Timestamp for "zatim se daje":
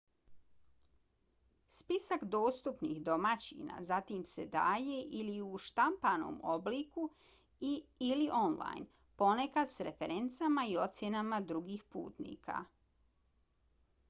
3.89-4.97